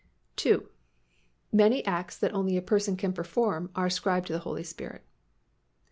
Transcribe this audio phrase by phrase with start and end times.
[0.43, 0.61] II.
[1.53, 5.03] _Many acts that only a Person can perform are ascribed to the Holy Spirit.